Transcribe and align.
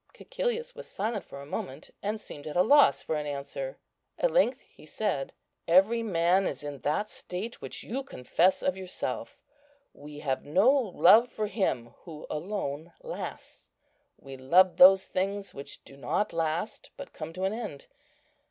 Cæcilius 0.15 0.73
was 0.73 0.87
silent 0.89 1.23
for 1.23 1.41
a 1.41 1.45
moment, 1.45 1.91
and 2.01 2.19
seemed 2.19 2.47
at 2.47 2.57
a 2.57 2.63
loss 2.63 3.03
for 3.03 3.15
an 3.15 3.27
answer. 3.27 3.77
At 4.17 4.31
length 4.31 4.61
he 4.61 4.83
said, 4.83 5.31
"Every 5.67 6.01
man 6.01 6.47
is 6.47 6.63
in 6.63 6.79
that 6.79 7.07
state 7.07 7.61
which 7.61 7.83
you 7.83 8.01
confess 8.01 8.63
of 8.63 8.75
yourself. 8.75 9.39
We 9.93 10.17
have 10.17 10.43
no 10.43 10.71
love 10.71 11.29
for 11.29 11.45
Him 11.45 11.93
who 11.99 12.25
alone 12.31 12.93
lasts. 13.03 13.69
We 14.17 14.37
love 14.37 14.77
those 14.77 15.05
things 15.05 15.53
which 15.53 15.83
do 15.83 15.95
not 15.95 16.33
last, 16.33 16.89
but 16.97 17.13
come 17.13 17.31
to 17.33 17.43
an 17.43 17.53
end. 17.53 17.85